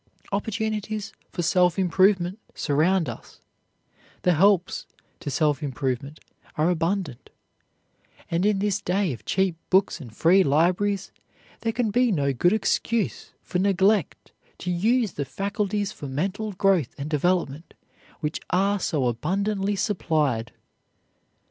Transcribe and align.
Opportunities 0.31 1.13
for 1.29 1.43
self 1.43 1.77
improvement 1.77 2.39
surround 2.55 3.07
us, 3.07 3.39
the 4.23 4.33
helps 4.33 4.87
to 5.19 5.29
self 5.29 5.61
improvement 5.61 6.19
are 6.55 6.71
abundant, 6.71 7.29
and 8.31 8.43
in 8.43 8.57
this 8.57 8.81
day 8.81 9.13
of 9.13 9.25
cheap 9.25 9.57
books 9.69 10.01
and 10.01 10.11
free 10.11 10.43
libraries, 10.43 11.11
there 11.59 11.71
can 11.71 11.91
be 11.91 12.11
no 12.11 12.33
good 12.33 12.51
excuse 12.51 13.29
for 13.43 13.59
neglect 13.59 14.31
to 14.57 14.71
use 14.71 15.11
the 15.11 15.23
faculties 15.23 15.91
for 15.91 16.07
mental 16.07 16.53
growth 16.53 16.95
and 16.97 17.07
development 17.07 17.75
which 18.21 18.39
are 18.49 18.79
so 18.79 19.05
abundantly 19.05 19.75
supplied. 19.75 20.51